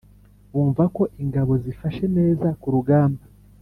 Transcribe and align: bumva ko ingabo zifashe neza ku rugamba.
bumva 0.53 0.83
ko 0.95 1.03
ingabo 1.21 1.53
zifashe 1.63 2.05
neza 2.17 2.47
ku 2.61 2.67
rugamba. 2.75 3.23